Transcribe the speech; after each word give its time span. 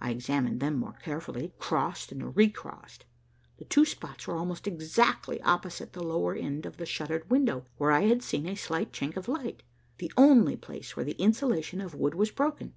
I 0.00 0.12
examined 0.12 0.60
them 0.60 0.76
more 0.76 0.94
carefully, 0.94 1.52
crossed 1.58 2.10
and 2.10 2.34
recrossed. 2.34 3.04
The 3.58 3.66
two 3.66 3.84
spots 3.84 4.26
were 4.26 4.34
almost 4.38 4.66
exactly 4.66 5.42
opposite 5.42 5.92
the 5.92 6.02
lower 6.02 6.34
end 6.34 6.64
of 6.64 6.78
the 6.78 6.86
shuttered 6.86 7.28
window 7.28 7.66
where 7.76 7.90
I 7.92 8.06
had 8.06 8.22
seen 8.22 8.46
a 8.46 8.54
slight 8.54 8.94
chink 8.94 9.14
of 9.18 9.28
light, 9.28 9.62
the 9.98 10.10
only 10.16 10.56
place 10.56 10.96
where 10.96 11.04
the 11.04 11.20
insulation 11.22 11.82
of 11.82 11.94
wood 11.94 12.14
was 12.14 12.30
broken. 12.30 12.72